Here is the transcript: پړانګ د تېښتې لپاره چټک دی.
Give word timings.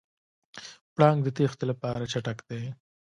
پړانګ 0.95 1.19
د 1.23 1.27
تېښتې 1.37 1.65
لپاره 1.71 2.09
چټک 2.11 2.37
دی. 2.49 2.63